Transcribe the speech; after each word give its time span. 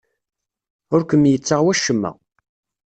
Ur 0.93 1.01
kem-yettaɣ 1.09 1.59
wacemma. 1.63 2.11